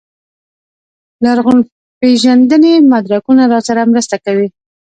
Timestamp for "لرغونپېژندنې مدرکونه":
1.23-3.43